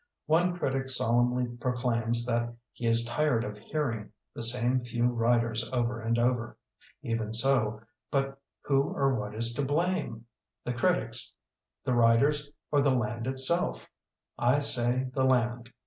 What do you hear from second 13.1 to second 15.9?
itself? I say the land.